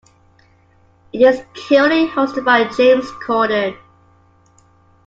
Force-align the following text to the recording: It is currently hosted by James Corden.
It 1.13 1.21
is 1.21 1.45
currently 1.67 2.07
hosted 2.07 2.43
by 2.43 2.63
James 2.69 3.05
Corden. 3.23 3.77